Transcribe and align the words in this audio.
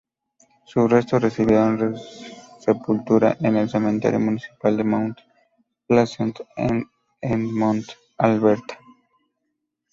Sus 0.65 0.89
restos 0.89 1.21
recibieron 1.21 1.95
sepultura 2.59 3.37
en 3.39 3.55
el 3.55 3.69
cementerio 3.69 4.19
municipal 4.19 4.75
de 4.75 4.83
Mount 4.83 5.19
Pleasant 5.87 6.39
en 6.55 6.89
Edmonton, 7.21 7.95
Alberta. 8.17 8.79